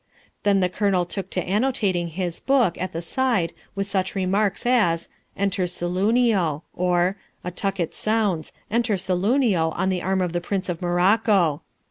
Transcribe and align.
Then 0.41 0.61
the 0.61 0.67
Colonel 0.69 1.05
took 1.05 1.29
to 1.29 1.43
annotating 1.43 2.07
his 2.07 2.39
book 2.39 2.75
at 2.81 2.91
the 2.91 3.03
side 3.03 3.53
with 3.75 3.85
such 3.85 4.15
remarks 4.15 4.65
as, 4.65 5.09
"Enter 5.37 5.65
Saloonio," 5.67 6.63
or 6.73 7.17
"A 7.43 7.51
tucket 7.51 7.93
sounds; 7.93 8.51
enter 8.71 8.95
Saloonio, 8.97 9.69
on 9.75 9.89
the 9.89 10.01
arm 10.01 10.21
of 10.21 10.33
the 10.33 10.41
Prince 10.41 10.69
of 10.69 10.81
Morocco." 10.81 11.61